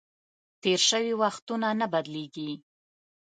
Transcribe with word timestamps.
تېر 0.61 0.79
شوي 0.89 1.13
وختونه 1.21 1.67
نه 1.79 1.87
بدلیږي. 1.93 2.51